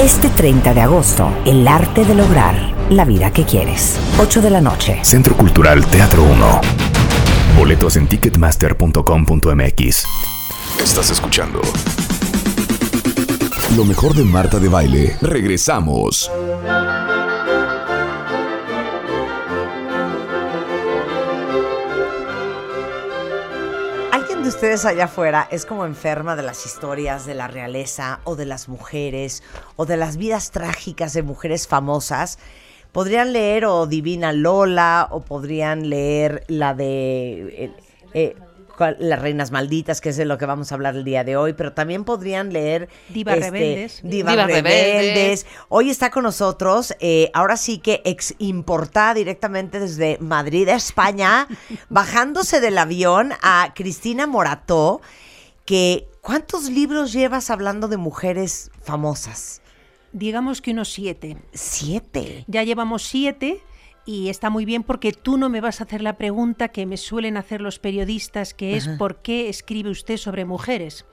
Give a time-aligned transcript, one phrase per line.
[0.00, 2.54] Este 30 de agosto, el arte de lograr
[2.88, 3.98] la vida que quieres.
[4.20, 5.00] 8 de la noche.
[5.02, 6.60] Centro Cultural Teatro 1.
[7.58, 10.04] Boletos en ticketmaster.com.mx.
[10.80, 11.60] Estás escuchando.
[13.76, 15.16] Lo mejor de Marta de Baile.
[15.20, 16.30] Regresamos.
[24.10, 28.36] ¿Alguien de ustedes allá afuera es como enferma de las historias de la realeza o
[28.36, 29.42] de las mujeres
[29.76, 32.38] o de las vidas trágicas de mujeres famosas?
[32.92, 37.64] Podrían leer o Divina Lola o podrían leer la de...
[37.64, 37.72] eh,
[38.14, 38.36] eh,
[38.98, 41.52] las reinas malditas, que es de lo que vamos a hablar el día de hoy,
[41.52, 44.00] pero también podrían leer Divas rebeldes.
[44.02, 44.72] Divas, Divas rebeldes.
[44.72, 45.46] rebeldes.
[45.68, 51.46] Hoy está con nosotros, eh, ahora sí que ex importada directamente desde Madrid, España,
[51.88, 55.00] bajándose del avión a Cristina Morató,
[55.64, 59.60] que ¿cuántos libros llevas hablando de mujeres famosas?
[60.12, 61.36] Digamos que unos siete.
[61.52, 62.44] Siete.
[62.46, 63.62] Ya llevamos siete
[64.08, 66.96] y está muy bien porque tú no me vas a hacer la pregunta que me
[66.96, 71.04] suelen hacer los periodistas, que es ¿por qué escribe usted sobre mujeres?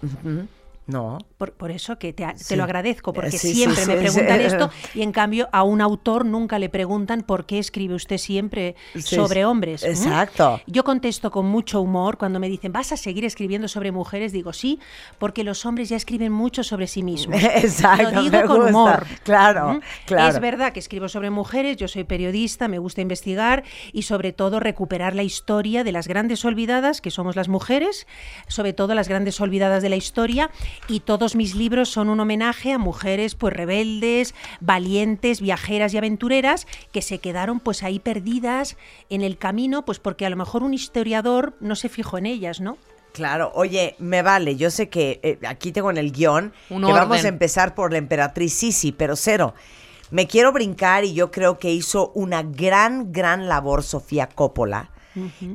[0.88, 1.18] No.
[1.38, 2.56] Por, por eso que te, a- te Sí.
[2.56, 6.26] lo agradezco, porque Sí, siempre sí, me preguntan esto y en cambio a un autor
[6.26, 9.84] nunca le preguntan por qué escribe usted siempre sobre hombres.
[9.84, 10.62] Exacto.
[10.68, 14.32] Yo contesto con mucho humor cuando me dicen, ¿vas a seguir escribiendo sobre mujeres?
[14.32, 14.80] Digo, sí,
[15.18, 17.42] porque los hombres ya escriben mucho sobre sí mismos.
[17.56, 18.70] Exacto, Lo digo con gusta.
[18.70, 19.06] humor.
[19.24, 20.30] Claro, claro.
[20.36, 24.60] Es verdad que escribo sobre mujeres, yo soy periodista, me gusta investigar y sobre todo
[24.60, 28.06] recuperar la historia de las grandes olvidadas, que somos las mujeres,
[28.48, 30.50] sobre todo las grandes olvidadas de la historia,
[30.88, 36.68] y todos mis libros son un homenaje a mujeres pues rebeldes, valientes, viajeras y aventureras
[36.92, 38.78] que se quedaron pues ahí perdidas
[39.10, 42.62] en el camino, pues porque a lo mejor un historiador no se fijó en ellas,
[42.62, 42.78] ¿no?
[43.14, 46.92] Claro, oye, me vale, yo sé que eh, aquí tengo en el guion Un que
[46.92, 49.54] vamos a empezar por la emperatriz Sisi, pero cero.
[50.12, 54.92] Me quiero brincar y yo creo que hizo una gran, gran labor Sofía Coppola.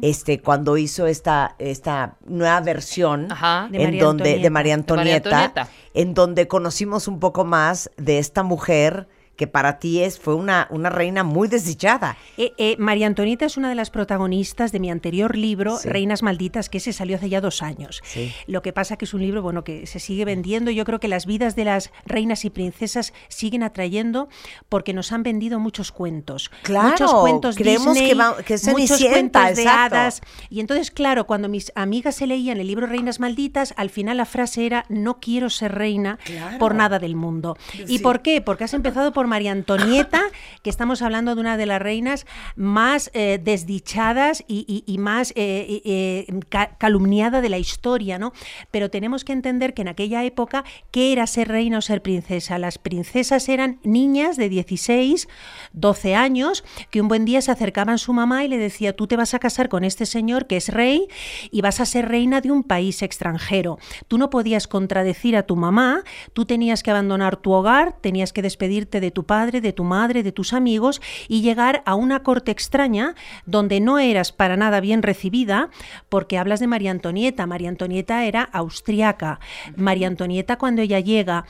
[0.02, 3.68] Este, cuando hizo esta, esta nueva versión Ajá.
[3.70, 4.30] De en María donde, de.
[4.30, 5.68] María De María Antonieta, Antonieta.
[5.94, 9.08] en donde conocimos un poco más de esta mujer
[9.40, 12.18] que para ti es, fue una, una reina muy desdichada.
[12.36, 15.88] Eh, eh, María Antonieta es una de las protagonistas de mi anterior libro, Sí.
[15.88, 18.02] Reinas Malditas, que se salió hace ya dos años.
[18.04, 18.34] Sí.
[18.46, 20.70] Lo que pasa que es un libro bueno que se sigue vendiendo.
[20.70, 24.28] Yo creo que las vidas de las reinas y princesas siguen atrayendo
[24.68, 26.50] porque nos han vendido muchos cuentos.
[26.62, 30.20] Claro, muchos cuentos creemos Disney, que va- que es muchos Cenicienta, cuentos de hadas.
[30.50, 34.26] Y entonces, claro, cuando mis amigas se leían el libro Reinas Malditas, al final la
[34.26, 36.58] frase era no quiero ser reina Claro.
[36.58, 37.56] por nada del mundo.
[37.88, 38.42] ¿Y por qué?
[38.42, 40.20] Porque has empezado por María Antonieta,
[40.62, 42.26] que estamos hablando de una de las reinas
[42.56, 48.32] más eh, desdichadas y, más eh, eh, ca- calumniada de la historia, ¿no?
[48.70, 52.58] Pero tenemos que entender que en aquella época, ¿qué era ser reina o ser princesa?
[52.58, 55.28] Las princesas eran niñas de 16,
[55.72, 59.06] 12 años, que un buen día se acercaban a su mamá y le decía, tú
[59.06, 61.06] te vas a casar con este señor que es rey
[61.50, 63.78] y vas a ser reina de un país extranjero.
[64.08, 66.02] Tú no podías contradecir a tu mamá,
[66.32, 70.22] tú tenías que abandonar tu hogar, tenías que despedirte de tu padre, de tu madre,
[70.22, 73.14] de tus amigos y llegar a una corte extraña
[73.46, 75.70] donde no eras para nada bien recibida,
[76.08, 77.46] porque hablas de María Antonieta.
[77.46, 79.40] María Antonieta era austriaca.
[79.76, 81.44] María Antonieta cuando ella llega,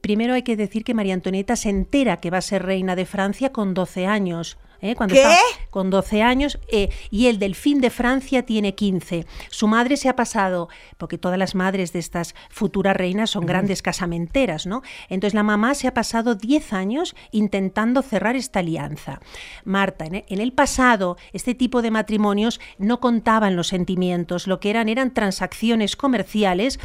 [0.00, 3.06] primero hay que decir que María Antonieta se entera que va a ser reina de
[3.06, 4.58] Francia con 12 años.
[4.84, 4.94] ¿Eh?
[4.94, 5.22] Cuando ¿Qué?
[5.22, 5.36] está
[5.70, 9.26] con 12 años eh, y el delfín de Francia tiene 15.
[9.50, 10.68] Su madre se ha pasado,
[10.98, 14.82] porque todas las madres de estas futuras reinas son grandes casamenteras, ¿no?
[15.08, 19.20] Entonces la mamá se ha pasado 10 años intentando cerrar esta alianza.
[19.64, 24.60] Marta, en e- en el pasado este tipo de matrimonios no contaban los sentimientos, lo
[24.60, 26.78] que eran eran transacciones comerciales.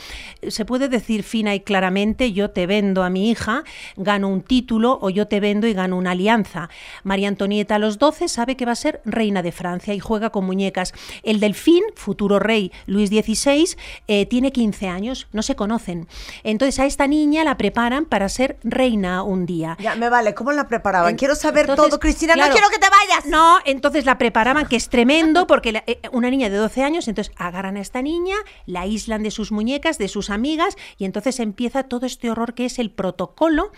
[0.47, 3.63] Se puede decir fina y claramente, yo te vendo a mi hija,
[3.97, 6.69] gano un título o yo te vendo y gano una alianza.
[7.03, 10.29] María Antonieta a los 12 sabe que va a ser reina de Francia y juega
[10.29, 10.93] con muñecas.
[11.23, 13.75] El delfín, futuro rey Luis XVI,
[14.07, 16.07] eh, tiene 15 años, no se conocen.
[16.43, 19.75] Entonces a esta niña la preparan para ser reina un día.
[19.81, 21.09] Ya, me vale, ¿cómo la preparaban?
[21.09, 23.25] En- Quiero saber entonces, todo, Cristina, claro, no quiero que te vayas.
[23.25, 27.07] No, entonces la preparaban, que es tremendo, porque la- eh, una niña de 12 años,
[27.07, 28.35] entonces agarran a esta niña,
[28.67, 32.65] la aíslan de sus muñecas, de sus amigas, y entonces empieza todo este horror que
[32.65, 33.71] es el protocolo.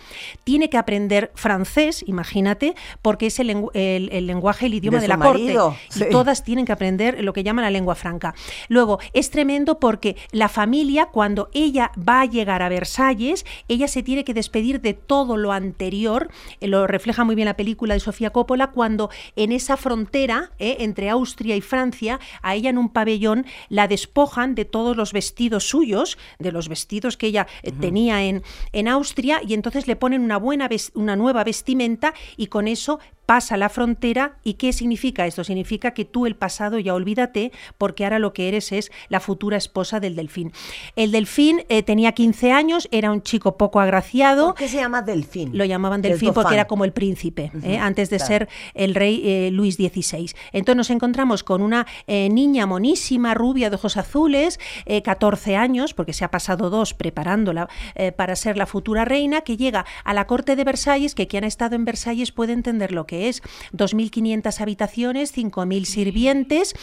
[0.44, 5.08] Tiene que aprender francés, imagínate, porque es el, el el, el lenguaje, el idioma De
[5.08, 5.80] la marido, corte.
[5.88, 6.04] sí.
[6.06, 8.34] Y todas tienen que aprender lo que llaman la lengua franca.
[8.68, 14.02] Luego, es tremendo porque la familia, cuando ella va a llegar a Versalles, ella se
[14.02, 16.28] tiene que despedir de todo lo anterior.
[16.60, 20.76] eh, Lo refleja muy bien la película de Sofía Coppola, cuando en esa frontera eh,
[20.80, 25.68] entre Austria y Francia, a ella en un pabellón la despojan de todos los vestidos
[25.68, 30.22] suyos, de los vestidos que ella eh, tenía en, en Austria, y entonces le ponen
[30.22, 32.98] una, buena una nueva vestimenta y con eso
[33.32, 34.36] pasa la frontera.
[34.44, 35.42] ¿Y qué significa esto?
[35.42, 39.56] Significa que tú el pasado ya olvídate, porque ahora lo que eres es la futura
[39.56, 40.52] esposa del delfín.
[40.96, 44.48] El delfín eh, tenía 15 años, era un chico poco agraciado.
[44.48, 45.56] ¿Por qué se llama delfín?
[45.56, 47.78] Lo llamaban delfín porque era como el príncipe, ¿eh?
[47.78, 48.28] antes de claro.
[48.28, 50.30] ser el rey eh, Luis XVI.
[50.52, 56.12] Entonces nos encontramos con una niña monísima, rubia, de ojos azules, eh, 14 años, porque
[56.12, 57.70] se ha pasado dos preparándola
[58.16, 61.46] para ser la futura reina, que llega a la corte de Versalles, que quien ha
[61.46, 63.42] estado en Versalles puede entender lo que es.
[63.72, 66.74] 2.500 habitaciones, 5.000 sirvientes.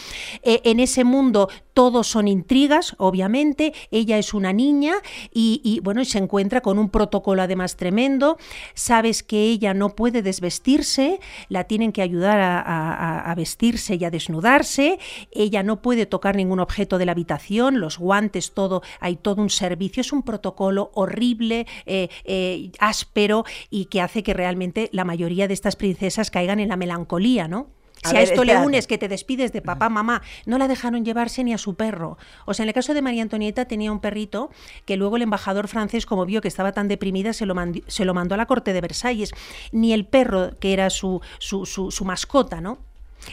[0.43, 3.73] Eh, en ese mundo todos son intrigas, obviamente.
[3.91, 4.95] Ella es una niña
[5.33, 8.37] y, bueno, se encuentra con un protocolo además tremendo.
[8.73, 14.99] Sabes que ella no puede desvestirse, la tienen que ayudar a vestirse y a desnudarse.
[15.31, 19.49] Ella no puede tocar ningún objeto de la habitación, los guantes, todo, hay todo un
[19.49, 20.01] servicio.
[20.01, 25.53] Es un protocolo horrible, eh, eh, áspero y que hace que realmente la mayoría de
[25.53, 27.67] estas princesas caigan en la melancolía, ¿no?
[28.03, 31.03] A Si a, esto le unes que te despides de papá, mamá, no la dejaron
[31.03, 32.17] llevarse ni a su perro.
[32.45, 34.49] O sea, en el caso de María Antonieta tenía un perrito
[34.85, 38.05] que luego el embajador francés, como vio que estaba tan deprimida, se lo, mandi- se
[38.05, 39.31] lo mandó a la corte de Versalles.
[39.73, 42.77] Ni el perro, que era su, su, su- su mascota, ¿no?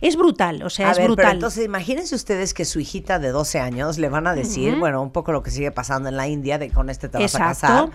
[0.01, 1.35] Es brutal, o sea, a es ver, pero brutal.
[1.35, 5.13] entonces imagínense ustedes que su hijita de 12 años le van a decir, bueno, un
[5.13, 7.91] poco lo que sigue pasando en la India, de con este te vas a casar.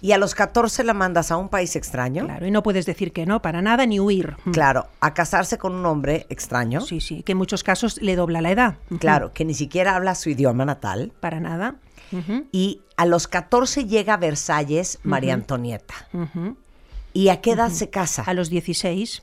[0.00, 2.24] Y a los 14 la mandas a un país extraño.
[2.26, 4.36] Claro, y no puedes decir que no, para nada, ni huir.
[4.44, 4.50] Mm.
[4.50, 6.82] Claro, a casarse con un hombre extraño.
[6.82, 8.74] Sí, sí, que en muchos casos le dobla la edad.
[8.98, 11.12] Claro, que ni siquiera habla su idioma natal.
[11.20, 11.76] Para nada.
[12.52, 15.94] Y a los 14 llega a Versalles María Antonieta.
[17.12, 18.22] ¿Y a qué edad se casa?
[18.26, 19.22] A los 16.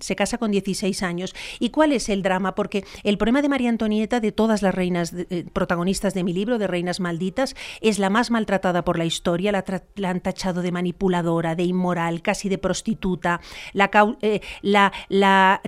[0.00, 1.34] Se casa con 16 años.
[1.58, 2.54] ¿Y cuál es el drama?
[2.54, 6.58] Porque el problema de María Antonieta, de todas las reinas eh, protagonistas de mi libro,
[6.58, 9.52] de Reinas Malditas, es la más maltratada por la historia.
[9.52, 9.64] La,
[10.08, 13.40] han tachado de manipuladora, de inmoral, casi de prostituta.
[13.72, 13.90] La,
[14.22, 14.40] eh,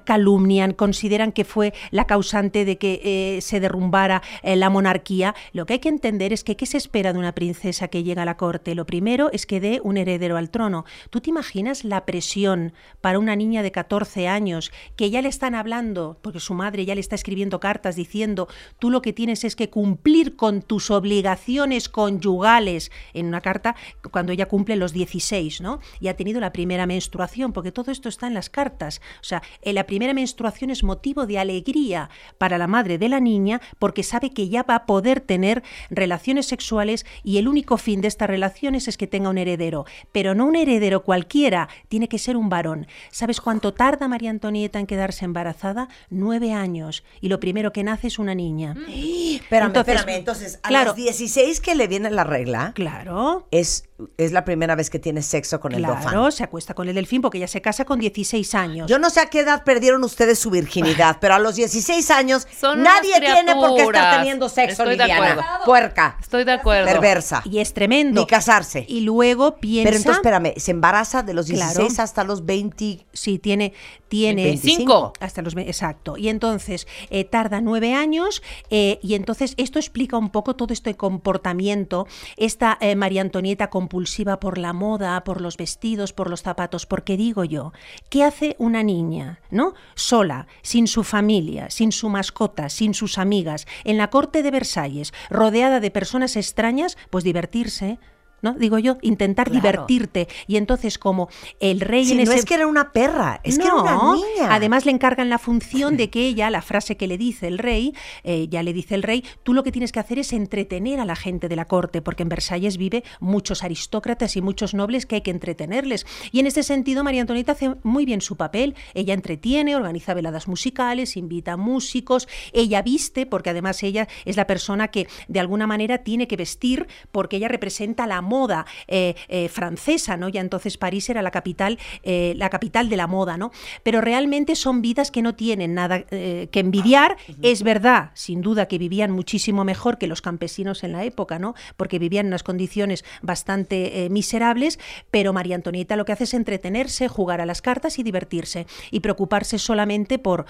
[0.04, 5.34] calumnian, consideran que fue la causante de que eh, se derrumbara la monarquía.
[5.52, 8.22] Lo que hay que entender es que ¿qué se espera de una princesa que llega
[8.22, 8.74] a la corte?
[8.74, 10.84] Lo primero es que dé un heredero al trono.
[11.10, 15.54] ¿Tú te imaginas la presión para una niña de 14 años que ya le están
[15.54, 18.46] hablando, porque su madre ya le está escribiendo cartas diciendo,
[18.78, 23.74] tú lo que tienes es que cumplir con tus obligaciones conyugales en una carta
[24.10, 25.80] cuando ella cumple los 16, ¿no?
[25.98, 29.00] Y ha tenido la primera menstruación, porque todo esto está en las cartas.
[29.22, 33.20] O sea, eh, la primera menstruación es motivo de alegría para la madre de la
[33.20, 38.02] niña porque sabe que ya va a poder tener relaciones sexuales y el único fin
[38.02, 42.18] de estas relaciones es que tenga un heredero, pero no un heredero cualquiera, tiene que
[42.18, 42.86] ser un varón.
[43.10, 45.88] ¿Sabes cuánto tarda María Antonieta en quedarse embarazada?
[46.10, 47.04] Nueve años.
[47.20, 48.74] Y lo primero que nace es una niña.
[48.88, 50.18] Espérame, Entonces, espérame.
[50.18, 50.86] Entonces, a claro.
[50.88, 53.46] los 16 que le viene la regla, Claro.
[53.50, 53.84] es,
[54.16, 56.32] es la primera vez que tiene sexo con el Claro, dauphin.
[56.32, 58.88] se acuesta con el delfín porque ella se casa con 16 años.
[58.88, 62.46] Yo no sé a qué edad perdieron ustedes su virginidad, pero a los 16 años
[62.60, 65.42] Son nadie tiene por qué estar teniendo sexo, Estoy de acuerdo.
[65.64, 66.86] Puerca, Estoy de acuerdo.
[66.90, 67.42] perversa.
[67.44, 68.20] y es tremendo.
[68.20, 68.84] Ni casarse.
[68.88, 69.88] Y luego piensa...
[69.88, 72.02] Pero entonces, espérame, se embaraza de los 16 Claro.
[72.02, 73.06] hasta los 20.
[73.12, 73.72] Sí, tiene,
[74.08, 75.12] tiene 25.
[75.20, 76.16] hasta los ve- exacto.
[76.16, 80.94] Y entonces eh, tarda nueve años eh, y entonces esto explica un poco todo este
[80.94, 86.86] comportamiento, esta eh, María Antonieta compulsiva por la moda, por los vestidos, por los zapatos.
[86.86, 87.72] Porque digo yo,
[88.08, 89.74] ¿qué hace una niña, no?
[89.96, 95.12] Sola, sin su familia, sin su mascota, sin sus amigas, en la corte de Versalles,
[95.28, 97.98] rodeada de personas extrañas, pues divertirse.
[98.42, 98.54] ¿No?
[98.54, 99.60] Digo yo, intentar Claro.
[99.86, 100.28] divertirte.
[100.46, 101.28] Y entonces, como
[101.60, 104.14] el rey Sí, en no ese es que era una perra, es que era una
[104.14, 104.48] niña.
[104.54, 107.94] Además le encargan la función de que ella, la frase que le dice el rey,
[108.24, 111.04] eh, ya le dice el rey, tú lo que tienes que hacer es entretener a
[111.04, 115.16] la gente de la corte, porque en Versalles vive muchos aristócratas y muchos nobles que
[115.16, 116.06] hay que entretenerles.
[116.32, 118.74] Y en este sentido María Antonieta hace muy bien su papel.
[118.94, 124.46] Ella entretiene, organiza veladas musicales, invita a músicos, ella viste, porque además ella es la
[124.46, 129.48] persona que de alguna manera tiene que vestir, porque ella representa la moda eh, eh,
[129.48, 130.28] francesa, ¿no?
[130.28, 133.50] Ya entonces París era la capital, eh, la capital de la moda, ¿no?
[133.82, 137.16] Pero realmente son vidas que no tienen nada que envidiar.
[137.42, 141.54] Es verdad, sin duda, que vivían muchísimo mejor que los campesinos en la época, ¿no?
[141.76, 144.78] Porque vivían en unas condiciones bastante miserables,
[145.10, 149.00] pero María Antonieta lo que hace es entretenerse, jugar a las cartas y divertirse y
[149.00, 150.46] preocuparse solamente por,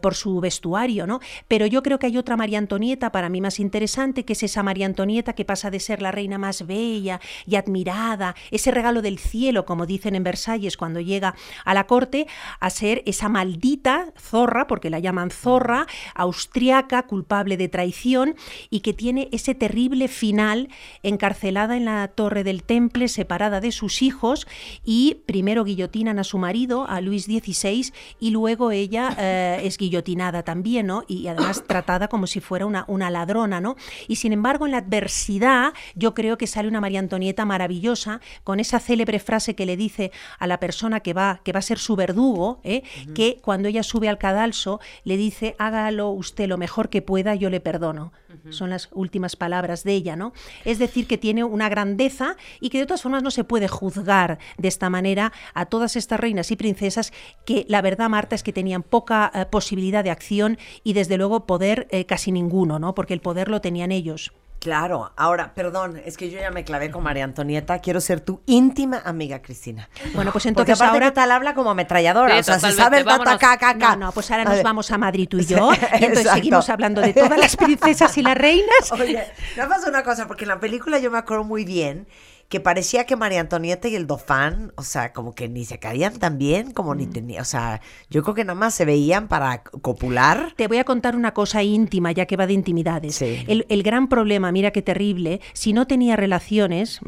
[0.00, 1.20] por su vestuario, ¿no?
[1.48, 4.62] Pero yo creo que hay otra María Antonieta para mí más interesante, que es esa
[4.62, 9.18] María Antonieta que pasa de ser la reina más bella y admirada, ese regalo del
[9.18, 11.34] cielo, como dicen en Versalles cuando llega
[11.64, 12.26] a la corte,
[12.60, 18.34] a ser esa maldita zorra, porque la llaman zorra, austriaca, culpable de traición
[18.70, 20.68] y que tiene ese terrible final
[21.02, 24.46] encarcelada en la torre del Temple, separada de sus hijos
[24.84, 30.42] y primero guillotinan a su marido, a Luis XVI, y luego ella eh, es guillotinada
[30.42, 31.04] también, ¿no?
[31.06, 33.76] Y además tratada como si fuera una, una ladrona, ¿no?
[34.08, 38.60] Y sin embargo, en la adversidad, yo creo que sale una María Antonieta maravillosa, con
[38.60, 41.80] esa célebre frase que le dice a la persona que va, que va a ser
[41.80, 42.84] su verdugo, ¿eh?
[43.16, 47.50] que cuando ella sube al cadalso, le dice, hágalo usted lo mejor que pueda, yo
[47.50, 48.12] le perdono.
[48.50, 50.32] Son las últimas palabras de ella, ¿no?
[50.64, 54.38] Es decir, que tiene una grandeza y que de todas formas no se puede juzgar
[54.56, 57.12] de esta manera a todas estas reinas y princesas
[57.44, 61.44] que la verdad, Marta, es que tenían poca eh, posibilidad de acción y desde luego
[61.44, 62.94] poder eh, casi ninguno, ¿no?
[62.94, 64.32] Porque el poder lo tenían ellos.
[64.60, 68.42] Claro, ahora, perdón, es que yo ya me clavé con María Antonieta, quiero ser tu
[68.44, 69.88] íntima amiga, Cristina.
[70.14, 73.34] Bueno, pues entonces Porque ahora tal habla como ametralladora, o sea, se sabe el vámonos.
[73.34, 73.96] acá, acá, acá.
[73.96, 76.34] No, no, pues ahora nos vamos a Madrid tú y yo, y entonces Exacto.
[76.34, 78.92] seguimos hablando de todas las princesas y las reinas.
[78.92, 82.06] Oye, me pasa una cosa, porque en la película yo me acuerdo muy bien
[82.50, 86.18] que parecía que María Antonieta y el Dofán, o sea, como que ni se caían
[86.18, 86.98] tan bien, como Mm.
[86.98, 87.80] ni tenía, o sea,
[88.10, 90.52] yo creo que nada más se veían para copular.
[90.56, 93.14] Te voy a contar una cosa íntima, ya que va de intimidades.
[93.14, 93.44] Sí.
[93.46, 97.00] El, el gran problema, mira qué terrible, si no tenía relaciones,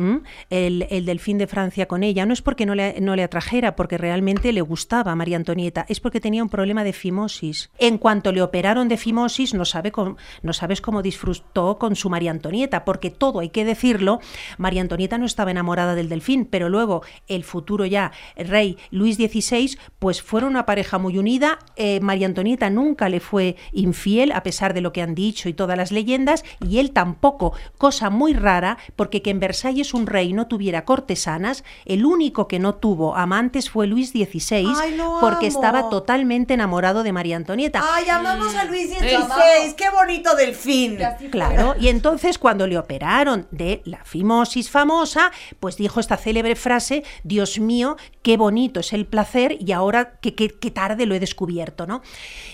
[0.48, 3.74] el, el delfín de Francia con ella, no es porque no le, no le atrajera,
[3.74, 7.70] porque realmente le gustaba a María Antonieta, es porque tenía un problema de fimosis.
[7.78, 12.08] En cuanto le operaron de fimosis, no, sabe cómo- no sabes cómo disfrutó con su
[12.10, 14.20] María Antonieta, porque todo, hay que decirlo,
[14.56, 19.76] María Antonieta no estaba enamorada del delfín, pero luego el futuro ya rey Luis XVI,
[19.98, 21.58] pues fueron una pareja muy unida.
[21.76, 25.54] Eh, María Antonieta nunca le fue infiel, a pesar de lo que han dicho y
[25.54, 30.32] todas las leyendas, y él tampoco, cosa muy rara, porque que en Versalles un rey
[30.32, 35.56] no tuviera cortesanas, el único que no tuvo amantes fue Luis XVI, Ay, porque amo.
[35.56, 37.82] estaba totalmente enamorado de María Antonieta.
[37.82, 40.98] Ay, amamos a Luis XVI, qué bonito delfín.
[41.30, 45.21] Claro, y entonces cuando le operaron de la fimosis famosa,
[45.60, 50.34] pues dijo esta célebre frase, Dios mío, qué bonito es el placer y ahora qué,
[50.34, 52.02] qué- qué tarde lo he descubierto, ¿no?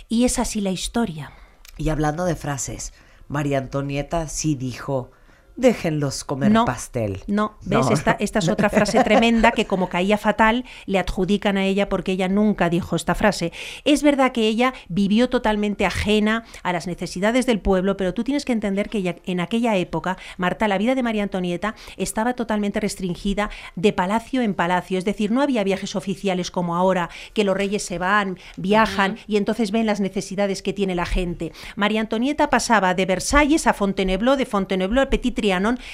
[0.09, 1.33] Y es así la historia.
[1.77, 2.93] Y hablando de frases,
[3.29, 5.11] María Antonieta sí dijo,
[5.59, 7.21] déjenlos comer no, pastel.
[7.27, 7.81] No, ¿ves?
[7.87, 7.91] No.
[7.93, 12.13] Esta, esta es otra frase tremenda que como caía fatal, le adjudican a ella porque
[12.13, 13.53] ella nunca dijo esta frase.
[13.85, 18.45] Es verdad que ella vivió totalmente ajena a las necesidades del pueblo, pero tú tienes
[18.45, 22.79] que entender que ella- en aquella época, Marta, la vida de María Antonieta estaba totalmente
[22.81, 27.57] restringida de palacio en palacio, es decir, no había viajes oficiales como ahora, que los
[27.57, 31.51] reyes se van, viajan y entonces ven las necesidades que tiene la gente.
[31.75, 35.35] María Antonieta pasaba de Versalles a Fontainebleau, de Fontainebleau a Petit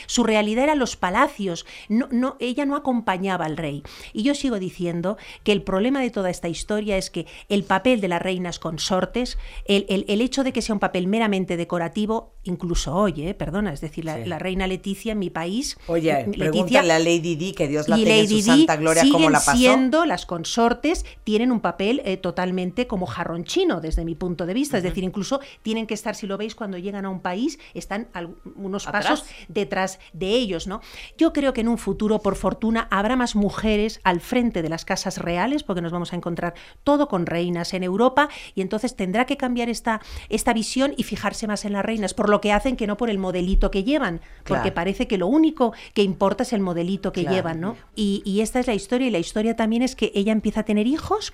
[0.07, 3.83] Su realidad eran los palacios, no, no, ella no acompañaba al rey.
[4.13, 8.01] Y yo sigo diciendo que el problema de toda esta historia es que el papel
[8.01, 12.34] de las reinas consortes, el, el- el hecho de que sea un papel meramente decorativo,
[12.45, 14.25] incluso hoy, eh, perdona, es decir, la, Sí.
[14.27, 17.97] la reina Leticia en mi país, Oye, Leticia, pregúntale a Lady Di, que Dios la
[17.97, 19.57] tenga en su santa gloria, cómo siguen la pasó.
[19.57, 24.77] siendo las consortes, tienen un papel eh, totalmente como jarronchino desde mi punto de vista.
[24.77, 28.09] Es decir, incluso tienen que estar, si lo veis, cuando llegan a un país, están
[28.57, 29.07] unos Atrás.
[29.07, 30.81] pasos detrás de ellos, ¿no?
[31.19, 34.85] Yo creo que en un futuro, por fortuna, habrá más mujeres al frente de las
[34.85, 39.25] casas reales, porque nos vamos a encontrar todo con reinas en Europa, y entonces tendrá
[39.27, 42.77] que cambiar esta, esta visión y fijarse más en las reinas, por lo que hacen
[42.77, 44.75] que no por el modelito que llevan, porque Claro.
[44.75, 47.37] parece que lo único que importa es el modelito que Claro.
[47.37, 47.77] llevan, ¿no?
[47.95, 50.65] Y, y esta es la historia, y la historia también es que ella empieza a
[50.65, 51.33] tener hijos,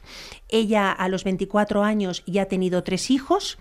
[0.49, 3.59] ella a los 24 años ya ha tenido tres hijos,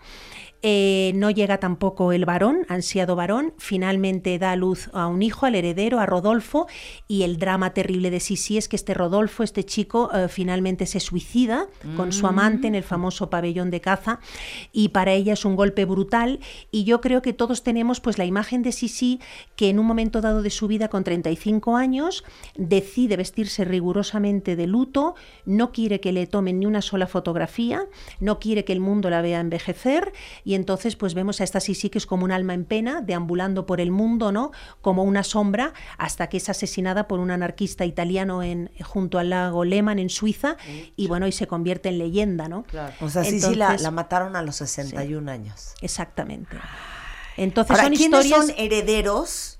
[0.62, 5.46] eh, no llega tampoco el varón, ansiado varón, finalmente da a luz a un hijo,
[5.46, 6.68] al heredero, a Rodolfo,
[7.08, 11.00] y el drama terrible de Sisi es que este Rodolfo, este chico, eh, finalmente se
[11.00, 14.20] suicida con su amante en el famoso pabellón de caza,
[14.74, 16.40] y para ella es un golpe brutal,
[16.72, 19.22] y yo creo que todos tenemos pues la imagen de Sisi
[19.56, 22.26] que en un momento dado de su vida con 35 años
[22.58, 27.86] decide vestirse rigurosamente de luto, no quiere que le tomen ni una sola fotografía,
[28.20, 30.12] no quiere que el mundo la vea envejecer
[30.49, 33.66] y entonces pues vemos a esta Sisi que es como un alma en pena, deambulando
[33.66, 34.52] por el mundo, ¿no?
[34.82, 39.66] Como una sombra, hasta que es asesinada por un anarquista italiano en, junto al lago
[39.66, 40.58] Lehmann en Suiza,
[40.96, 42.66] y bueno, y se convierte en leyenda, ¿no?
[43.02, 45.74] O sea, Sisi la, la, mataron a los 61 años.
[45.82, 46.58] Exactamente.
[47.38, 48.48] Entonces son ¿quiénes historias...
[48.48, 49.60] son herederos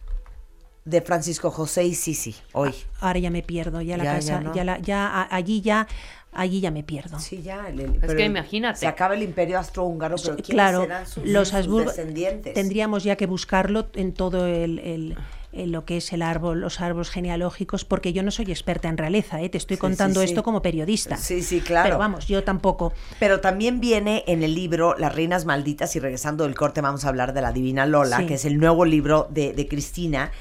[0.86, 2.74] de Francisco José y Sisi hoy?
[3.00, 5.88] Ahora ya me pierdo, ya la casa, ya, la, ya allí ya
[6.32, 7.20] allí ya me pierdo.
[7.20, 7.68] Sí, ya.
[8.02, 8.80] es que imagínate.
[8.80, 12.54] Se acaba el imperio austrohúngaro, pero ¿quiénes claro, serán sus, los Habsburgo descendientes?
[12.54, 15.18] Tendríamos ya que buscarlo en todo el, el
[15.52, 18.98] en lo que es el árbol, los árboles genealógicos, porque yo no soy experta en
[18.98, 19.50] realeza, ¿eh?
[19.50, 20.34] te estoy contando sí, sí.
[20.34, 21.18] esto como periodista.
[21.18, 21.88] Sí, sí, claro.
[21.88, 22.94] Pero vamos, yo tampoco.
[23.20, 27.10] Pero también viene en el libro Las Reinas Malditas, y regresando del corte vamos a
[27.10, 30.32] hablar de la Divina Lola, que es el nuevo libro de, de Cristina,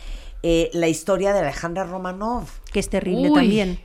[0.43, 2.45] eh, la historia de Alejandra Romanov.
[2.71, 3.35] Que es terrible Uy.
[3.35, 3.79] también.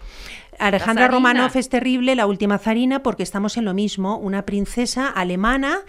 [0.60, 5.80] Alejandra Romanov es terrible, la última zarina, porque estamos en lo mismo, una princesa alemana,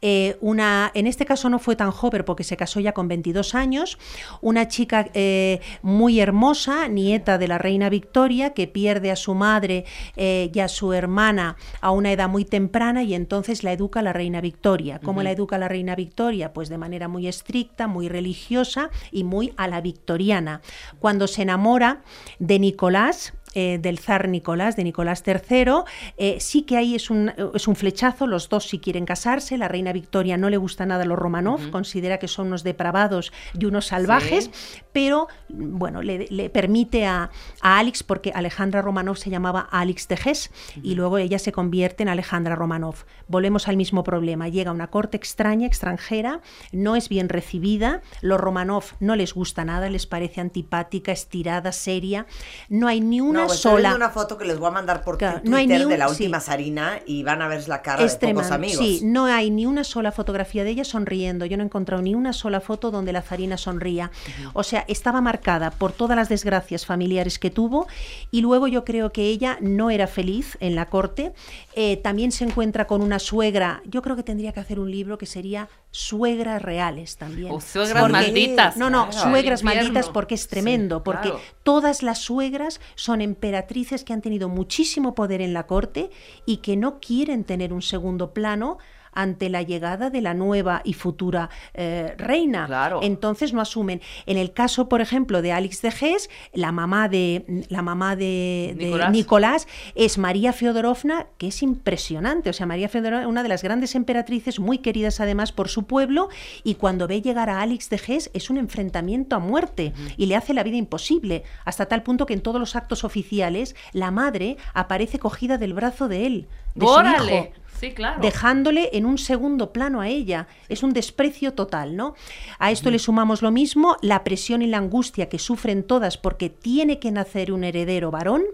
[0.00, 3.54] eh, una, en este caso no fue tan joven porque se casó ya con 22
[3.54, 3.98] años,
[4.40, 9.84] una chica eh, muy hermosa, nieta de la reina Victoria, que pierde a su madre
[10.16, 14.12] eh, y a su hermana a una edad muy temprana y entonces la educa la
[14.12, 15.00] reina Victoria.
[15.02, 15.24] ¿Cómo uh -huh.
[15.24, 16.52] la educa la reina Victoria?
[16.52, 20.60] Pues de manera muy estricta, muy religiosa y muy a la victoriana.
[20.98, 22.02] Cuando se enamora
[22.38, 25.84] de Nicolás, eh, del zar Nicolás, de Nicolás III,
[26.16, 29.68] eh, sí que ahí es un, es un flechazo, los dos sí quieren casarse, la
[29.68, 31.70] reina Victoria no le gusta nada a los Romanov, uh -huh.
[31.70, 34.80] considera que son unos depravados y unos salvajes, sí.
[34.92, 37.30] pero bueno, le, le permite a,
[37.60, 40.80] a, Alex, porque Alejandra Romanov se llamaba Alex de Hesse, uh -huh.
[40.82, 43.04] y luego ella se convierte en Alejandra Romanov.
[43.28, 46.40] Volvemos al mismo problema, llega una corte extraña, extranjera,
[46.72, 52.26] no es bien recibida, los Romanov no les gusta nada, les parece antipática, estirada, seria,
[52.68, 53.88] no hay ni una no, pues sola.
[53.88, 55.88] Estoy una foto que les voy a mandar por claro, Twitter no hay ni un,
[55.88, 56.46] de la última sí.
[56.46, 58.78] Sarina y van a ver la cara es de pocos amigos.
[58.78, 61.46] Sí, no hay ni una sola fotografía de ella sonriendo.
[61.46, 64.10] Yo no he encontrado ni una sola foto donde la Zarina sonría.
[64.52, 67.86] O sea, estaba marcada por todas las desgracias familiares que tuvo
[68.30, 71.32] y luego yo creo que ella no era feliz en la corte.
[71.74, 73.82] Eh, también se encuentra con una suegra.
[73.84, 77.52] Yo creo que tendría que hacer un libro que sería Suegras Reales también.
[77.52, 78.76] O suegras porque, malditas.
[78.76, 80.96] No, no, claro, suegras malditas porque es tremendo.
[80.98, 81.40] Sí, porque claro.
[81.62, 86.10] todas las suegras son emperatrices que han tenido muchísimo poder en la corte
[86.46, 88.78] y que no quieren tener un segundo plano
[89.12, 92.66] ante la llegada de la nueva y futura eh, reina.
[92.66, 93.00] Claro.
[93.02, 94.00] Entonces no asumen.
[94.26, 98.74] En el caso, por ejemplo, de Alex de Hess, la mamá de la mamá de,
[98.76, 99.12] de Nicolás.
[99.12, 99.68] Nicolás.
[99.94, 102.50] es María Feodorovna, que es impresionante.
[102.50, 106.28] O sea, María Feodorovna, una de las grandes emperatrices, muy queridas además por su pueblo,
[106.64, 110.36] y cuando ve llegar a Alex de Hess es un enfrentamiento a muerte y le
[110.36, 114.56] hace la vida imposible, hasta tal punto que en todos los actos oficiales la madre
[114.74, 117.18] aparece cogida del brazo de él, de ¡Órale!
[117.18, 117.61] su hijo.
[117.82, 118.20] Sí, claro.
[118.22, 120.46] dejándole en un segundo plano a ella.
[120.68, 122.14] Es un desprecio total, ¿no?
[122.60, 126.48] A esto le sumamos lo mismo, la presión y la angustia que sufren todas porque
[126.48, 128.44] tiene que nacer un heredero varón.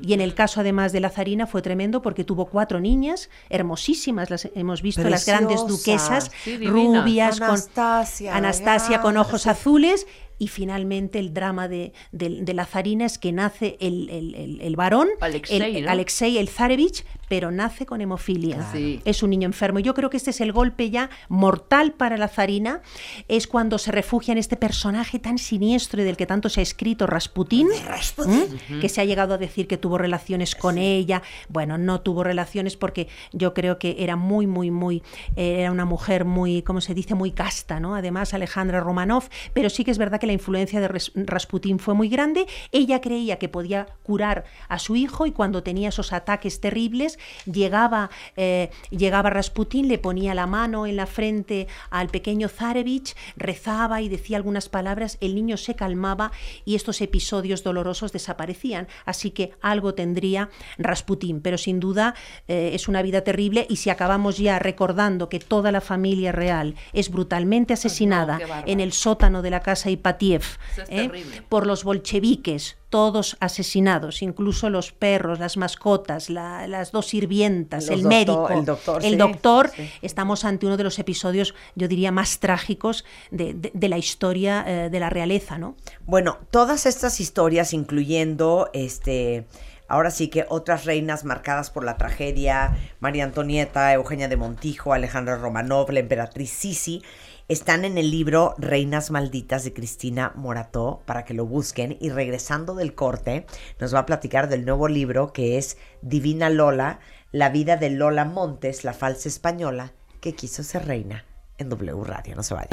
[0.00, 4.30] Y en el caso además de la zarina fue tremendo porque tuvo cuatro niñas hermosísimas,
[4.30, 5.26] las hemos visto, Preciosas.
[5.26, 9.50] las grandes duquesas, sí, rubias, Anastasia, con Anastasia con ojos sí.
[9.50, 10.06] azules
[10.38, 14.60] y finalmente el drama de, de, de, la zarina es que nace el, el, el,
[14.60, 15.90] el varón, Alexei, el, ¿no?
[15.90, 18.66] Alexei, el zarevich, pero nace con hemofilia.
[18.72, 19.00] Sí.
[19.04, 19.78] Es un niño enfermo.
[19.78, 22.80] Yo creo que este es el golpe ya mortal para la zarina.
[23.28, 26.62] Es cuando se refugia en este personaje tan siniestro y del que tanto se ha
[26.62, 28.32] escrito, Rasputín, Rasputin.
[28.32, 28.48] ¿eh?
[28.50, 28.80] uh -huh.
[28.80, 30.82] que se ha llegado a decir que tuvo relaciones con sí.
[30.82, 31.22] ella.
[31.48, 35.02] Bueno, no tuvo relaciones porque yo creo que era muy, muy, muy,
[35.36, 37.14] eh, era una mujer muy, ¿cómo se dice?
[37.14, 37.94] Muy casta, ¿no?
[37.94, 42.08] Además, Alejandra Romanov, pero sí que es verdad que la influencia de Rasputín fue muy
[42.08, 42.46] grande.
[42.72, 48.10] Ella creía que podía curar a su hijo y cuando tenía esos ataques terribles, llegaba,
[48.36, 54.08] eh, llegaba Rasputín, le ponía la mano en la frente al pequeño Zarevich, rezaba y
[54.08, 56.32] decía algunas palabras, el niño se calmaba
[56.64, 58.88] y estos episodios dolorosos desaparecían.
[59.04, 62.14] Así que algo tendría Rasputín, pero sin duda
[62.46, 66.74] eh, es una vida terrible y si acabamos ya recordando que toda la familia real
[66.92, 70.42] es brutalmente asesinada no, en el sótano de la casa Ipatiev,
[70.88, 71.10] ¿eh?
[71.48, 77.96] por los bolcheviques, todos asesinados, incluso los perros, las mascotas, la, las dos sirvientas, los
[77.96, 79.04] el doctor, médico, el doctor.
[79.04, 79.90] El sí, doctor sí.
[80.02, 84.64] Estamos ante uno de los episodios, yo diría, más trágicos de, de, de la historia
[84.66, 85.76] eh, de la realeza, ¿no?
[86.06, 89.46] Bueno, todas estas historias, incluyendo este
[89.88, 95.36] ahora sí que otras reinas marcadas por la tragedia, María Antonieta, Eugenia de Montijo, Alejandra
[95.36, 97.02] Romanov, la emperatriz Sisi,
[97.48, 101.96] están en el libro Reinas Malditas de Cristina Morató para que lo busquen.
[101.98, 103.46] Y regresando del corte,
[103.80, 107.00] nos va a platicar del nuevo libro que es Divina Lola,
[107.32, 111.24] la vida de Lola Montes, la falsa española, que quiso ser reina
[111.56, 112.36] en W Radio.
[112.36, 112.68] No se vaya.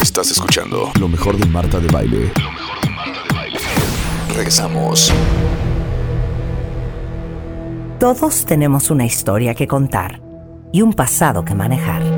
[0.00, 2.32] Estás escuchando lo mejor de Marta de Baile.
[4.34, 5.12] Regresamos.
[8.00, 10.22] Todos tenemos una historia que contar
[10.72, 12.17] y un pasado que manejar.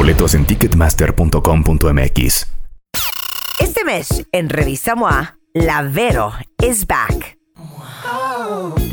[0.00, 2.46] Boletos en ticketmaster.com.mx.
[3.58, 6.32] Este mes, en Revista MOA, La Vero
[6.62, 7.36] is back.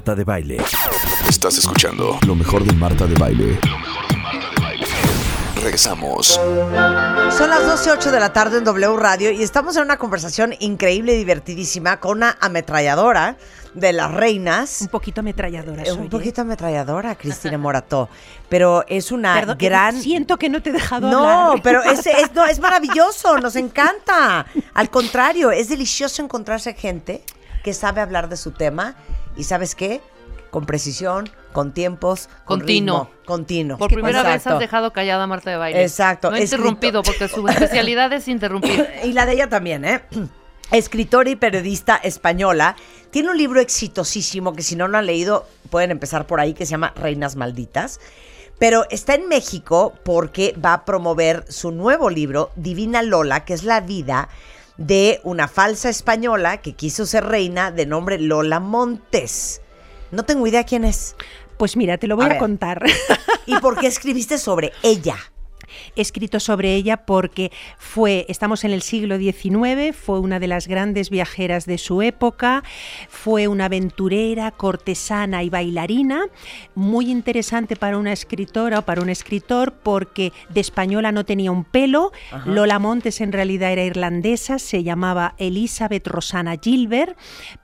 [0.00, 0.56] Marta de Baile.
[1.28, 3.58] Estás escuchando lo mejor de Marta de Baile.
[5.56, 6.26] Regresamos.
[6.26, 11.12] Son las 12.08 de la tarde en W Radio y estamos en una conversación increíble
[11.12, 13.36] y divertidísima con una ametralladora
[13.74, 14.80] de las reinas.
[14.80, 15.82] Un poquito ametralladora.
[15.82, 16.08] Eh, soy, un ¿eh?
[16.08, 18.08] poquito ametralladora, Cristina Morató.
[18.48, 20.00] Pero es una Perdón, que gran.
[20.00, 21.60] Siento que no te he dejado No, hablar.
[21.62, 24.46] pero es, es- no, es maravilloso, nos encanta.
[24.72, 27.22] Al contrario, es delicioso encontrarse gente
[27.62, 28.94] que sabe hablar de su tema
[29.36, 30.00] y ¿sabes qué?
[30.50, 33.04] Con precisión, con tiempos, con Continuo.
[33.04, 33.78] ritmo, continuo.
[33.78, 35.82] Por primera vez has dejado callada a Marta de Baile.
[35.82, 38.86] Exacto, No he interrumpido, porque su especialidad es interrumpir.
[39.04, 40.02] Y la de ella también, ¿eh?
[40.72, 42.76] Escritora y periodista española.
[43.10, 46.66] Tiene un libro exitosísimo que si no lo han leído pueden empezar por ahí que
[46.66, 48.00] se llama Reinas Malditas.
[48.58, 53.64] Pero está en México porque va a promover su nuevo libro, Divina Lola, que es
[53.64, 54.28] la vida
[54.80, 59.60] de una falsa española que quiso ser reina de nombre Lola Montes.
[60.10, 61.14] No tengo idea quién es.
[61.58, 62.82] Pues mira, te lo voy A a, contar.
[63.46, 65.16] ¿Y por qué escribiste sobre ella?
[65.96, 70.68] He escrito sobre ella porque fue, estamos en el siglo XIX, fue una de las
[70.68, 72.62] grandes viajeras de su época,
[73.08, 76.26] fue una aventurera, cortesana y bailarina,
[76.74, 81.64] muy interesante para una escritora o para un escritor porque de española no tenía un
[81.64, 82.12] pelo,
[82.46, 87.16] Lola Montes en realidad era irlandesa, se llamaba Elizabeth Rosana Gilbert,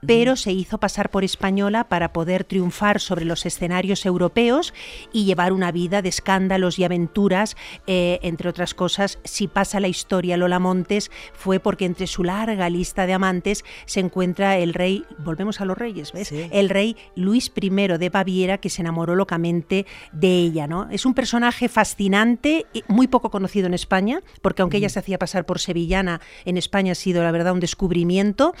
[0.05, 4.73] pero se hizo pasar por española para poder triunfar sobre los escenarios europeos
[5.11, 9.87] y llevar una vida de escándalos y aventuras eh, entre otras cosas, si pasa la
[9.87, 15.05] historia Lola Montes, fue porque entre su larga lista de amantes se encuentra el rey,
[15.19, 16.29] volvemos a los reyes, ¿ves?
[16.29, 16.47] Sí.
[16.51, 20.89] El rey Luis I de Baviera, que se enamoró locamente de ella, ¿no?
[20.89, 25.17] Es un personaje fascinante, y muy poco conocido en España, porque aunque ella se hacía
[25.17, 28.53] pasar por sevillana, en España ha sido, la verdad, un descubrimiento,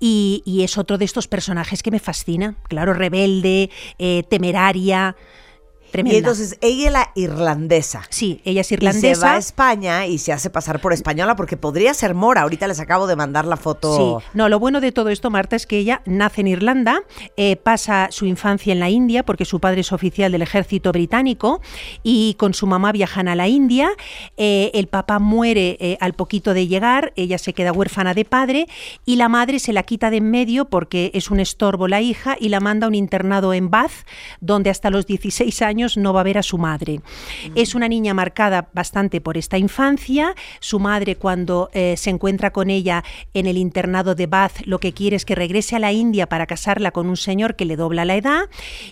[0.00, 5.16] y, y es otro de estos personajes que me fascina, claro, rebelde, eh, temeraria,
[5.96, 6.14] tremenda.
[6.14, 8.02] Y entonces ella es la irlandesa.
[8.10, 9.14] Sí, ella es Y irlandesa.
[9.14, 12.42] se va a España y se hace pasar por española porque podría ser mora.
[12.42, 13.96] Ahorita les acabo de mandar la foto.
[13.96, 17.02] Sí, no, lo bueno de todo esto, Marta, es que ella nace en Irlanda,
[17.36, 21.60] eh, pasa su infancia en la India, porque su padre es oficial del ejército británico,
[22.02, 23.90] y con su mamá viajan a la India.
[24.36, 28.66] eh, el papá muere eh, al poquito de llegar, ella se queda huérfana de padre,
[29.04, 32.36] y la madre se la quita de en medio porque es un estorbo la hija
[32.40, 34.06] y la manda a un internado en Bath,
[34.40, 37.00] donde hasta los 16 años no va a ver a su madre.
[37.54, 40.34] Es una niña marcada bastante por esta infancia.
[40.60, 44.92] Su madre, cuando eh, se encuentra con ella en el internado de Bath, lo que
[44.92, 48.04] quiere es que regrese a la India para casarla con un señor que le dobla
[48.04, 48.48] la edad.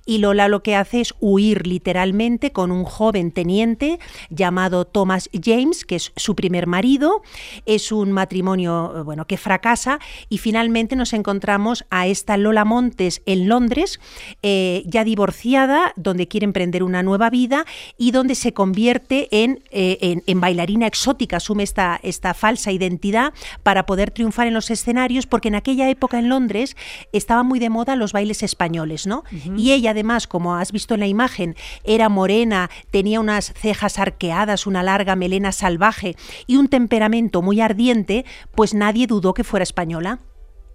[0.07, 3.99] Y Lola lo que hace es huir literalmente con un joven teniente
[4.31, 7.23] llamado Thomas James, que es su primer marido.
[7.67, 13.23] Es un matrimonio eh, bueno, que fracasa y finalmente nos encontramos a esta Lola Montes
[13.27, 14.01] en Londres,
[14.43, 17.65] eh, ya divorciada, donde quiere emprender una nueva vida
[17.97, 23.33] y donde se convierte en, eh, en- en bailarina exótica, asume esta, esta falsa identidad
[23.63, 26.77] para poder triunfar en los escenarios, porque en aquella época en Londres
[27.13, 29.25] estaban muy de moda los bailes españoles, ¿no?
[29.57, 34.67] Y ella además, como has visto en la imagen, era morena, tenía unas cejas arqueadas,
[34.67, 40.19] una larga melena salvaje y un temperamento muy ardiente, pues nadie dudó que fuera española.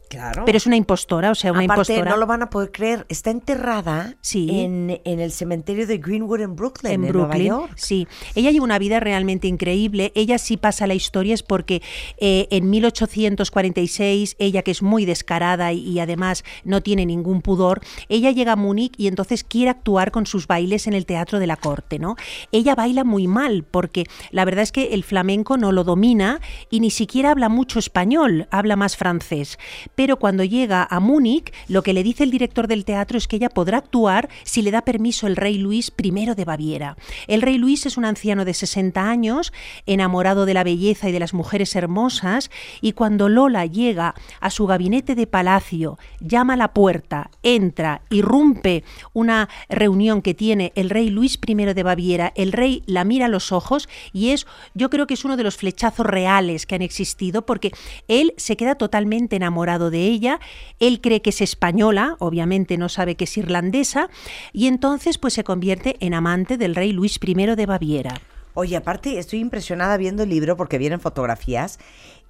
[0.10, 0.44] Claro.
[0.46, 2.10] Pero es una impostora, o sea, una Aparte, impostora.
[2.12, 3.06] no lo van a poder creer.
[3.10, 4.50] Está enterrada Sí.
[4.52, 7.48] en, en el cementerio de Greenwood en Brooklyn, en, en Nueva Brooklyn.
[7.48, 7.74] York.
[7.76, 10.12] Sí, ella lleva una vida realmente increíble.
[10.16, 11.82] Ella sí pasa la historia es porque
[12.18, 17.82] eh, en 1846 ella que es muy descarada y, y además no tiene ningún pudor,
[18.10, 21.48] ella llega a Múnich y entonces quiere actuar con sus bailes en el teatro de
[21.48, 22.16] la corte, ¿no?
[22.52, 26.80] Ella baila muy mal porque la verdad es que el flamenco no lo domina y
[26.80, 29.58] ni siquiera habla mucho español, habla más francés.
[30.00, 33.36] Pero cuando llega a Múnich, lo que le dice el director del teatro es que
[33.36, 36.96] ella podrá actuar si le da permiso el rey Luis I de Baviera.
[37.28, 39.52] El rey Luis es un anciano de 60 años,
[39.86, 44.68] enamorado de la belleza y de las mujeres hermosas, y cuando Lola llega a su
[44.68, 51.10] gabinete de palacio, llama a la puerta, entra, irrumpe una reunión que tiene el rey
[51.10, 55.08] Luis I de Baviera, el rey la mira a los ojos y es, yo creo
[55.08, 57.74] que es uno de los flechazos reales que han existido, porque
[58.08, 60.40] él se queda totalmente enamorado de ella,
[60.80, 64.10] él cree que es española, obviamente no sabe que es irlandesa,
[64.54, 68.22] y entonces pues se convierte en amante del rey Luis I de Baviera.
[68.56, 71.80] Oye, aparte estoy impresionada viendo el libro porque vienen fotografías.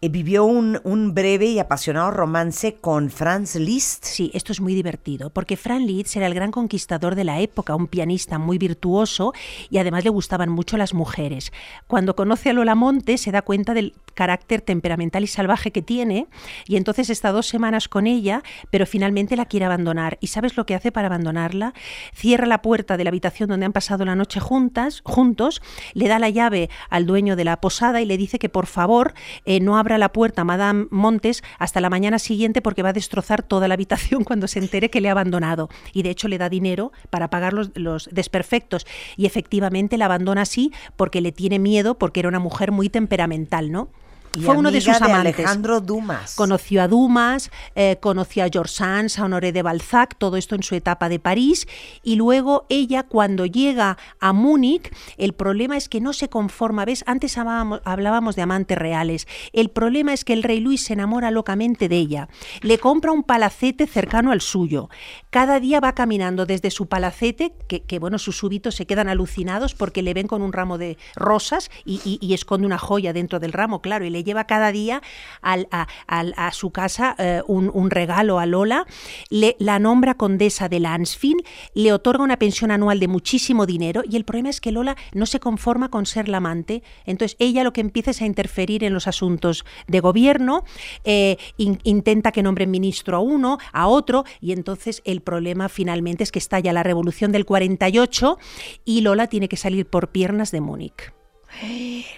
[0.02, 0.80] Eh, vivió un,
[1.14, 4.06] breve y apasionado romance con Franz Liszt.
[4.06, 7.76] Sí, esto es muy divertido, porque Franz Liszt era el gran conquistador de la época,
[7.76, 9.34] un pianista muy virtuoso
[9.70, 11.52] y además le gustaban mucho las mujeres.
[11.88, 16.28] Cuando conoce a Lola Monte se da cuenta del carácter temperamental y salvaje que tiene
[16.66, 20.18] y entonces está dos semanas con ella, pero finalmente la quiere abandonar.
[20.22, 21.74] ¿Y sabes lo que hace para abandonarla?
[22.14, 25.62] Cierra la puerta de la habitación donde han pasado la noche juntas, juntos,
[25.94, 29.14] le da la llave al dueño de la posada y le dice que por favor
[29.46, 33.43] eh, no abra la puerta Madame Montes hasta la mañana siguiente porque va a destrozar
[33.43, 35.69] toda la habitación cuando se entere que le ha abandonado.
[35.93, 38.86] Y de hecho le da dinero para pagar los desperfectos.
[39.17, 43.71] Y efectivamente la abandona así porque le tiene miedo porque era una mujer muy temperamental,
[43.71, 43.89] ¿no?
[44.36, 45.39] Y Fue uno de sus amantes.
[45.39, 46.36] Alejandro Dumas.
[46.36, 50.62] Conoció a Dumas, eh, conoció a George Sands, a Honoré de Balzac, todo esto en
[50.62, 51.68] su etapa de París.
[52.04, 56.86] Y luego ella, cuando llega a Múnich, el problema es que no se conforma.
[56.86, 57.04] ¿Ves?
[57.08, 59.28] Antes hablábamos, hablábamos de amantes reales.
[59.52, 62.30] El problema es que el rey Luis se enamora locamente de ella.
[62.62, 64.89] Le compra un palacete cercano al suyo.
[65.32, 69.74] Cada día va caminando desde su palacete, que, que, bueno, sus súbitos se quedan alucinados
[69.74, 73.39] porque le ven con un ramo de rosas y, y, y esconde una joya dentro
[73.39, 75.01] del ramo, claro, y le lleva cada día
[75.41, 78.86] a, su casa eh, un, regalo a Lola,
[79.29, 81.41] le, la nombra condesa de Lansfield,
[81.73, 85.25] le otorga una pensión anual de muchísimo dinero y el problema es que Lola no
[85.25, 88.93] se conforma con ser la amante, entonces ella lo que empieza es a interferir en
[88.93, 90.63] los asuntos de gobierno,
[91.03, 96.23] eh, in, intenta que nombren ministro a uno, a otro, y entonces el problema finalmente
[96.23, 98.38] es que estalla la revolución del 48
[98.86, 101.18] y Lola tiene que salir por piernas de Múnich.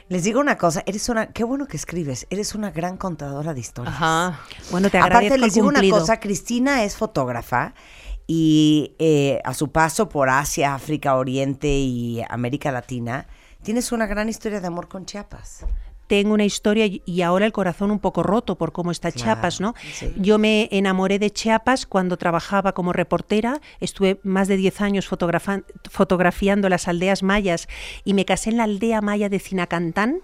[0.09, 3.59] Les digo una cosa, eres una, qué bueno que escribes, eres una gran contadora de
[3.59, 3.95] historias.
[3.95, 4.39] Ajá.
[4.71, 7.73] Bueno, te agradezco Aparte les digo una cosa, Cristina es fotógrafa
[8.27, 13.27] y eh, a su paso por Asia, África, Oriente y América Latina,
[13.63, 15.65] tienes una gran historia de amor con Chiapas
[16.11, 19.61] tengo una historia y ahora el corazón un poco roto por cómo está claro, Chiapas,
[19.61, 19.75] ¿no?
[19.93, 20.11] Sí.
[20.17, 26.67] Yo me enamoré de Chiapas cuando trabajaba como reportera, estuve más de 10 años fotografiando
[26.67, 27.69] las aldeas mayas
[28.03, 30.19] y me casé en la aldea maya de Cinacantán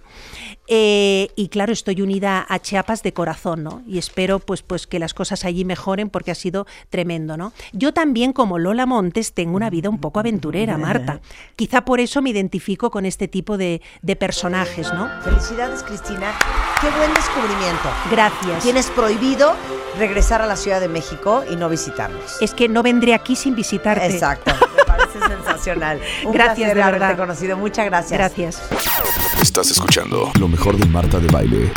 [0.68, 3.82] eh, y claro, estoy unida a Chiapas de corazón, ¿no?
[3.88, 7.54] Y espero pues, pues que las cosas allí mejoren porque ha sido tremendo, ¿no?
[7.72, 11.22] Yo también como Lola Montes tengo una vida un poco aventurera, Marta.
[11.56, 15.10] Quizá por eso me identifico con este tipo de, de personajes, ¿no?
[15.22, 16.34] Felicidades Cristina.
[16.82, 17.90] Qué buen descubrimiento.
[18.12, 18.64] Gracias.
[18.64, 19.56] Tienes prohibido
[19.98, 22.42] regresar a la Ciudad de México y no visitarnos.
[22.42, 24.06] Es que no vendré aquí sin visitarte.
[24.08, 24.52] Exacto.
[24.78, 26.02] Me parece sensacional.
[26.26, 27.18] Un gracias, de verdad.
[27.18, 27.58] conocido.
[27.58, 28.18] Muchas gracias.
[28.18, 28.62] Gracias.
[29.42, 31.72] Estás escuchando lo mejor de Marta de Baile.